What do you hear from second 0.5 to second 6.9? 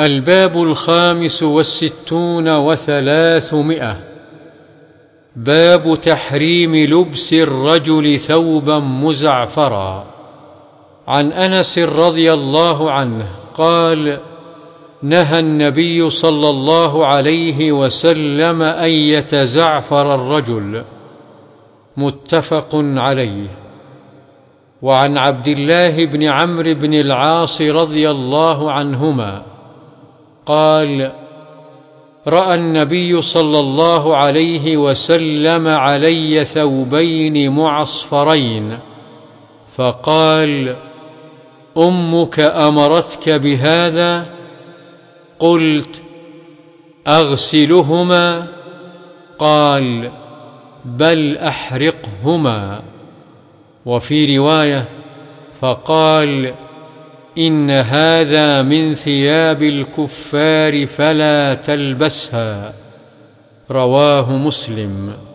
الخامس والستون وثلاثمائة. باب تحريم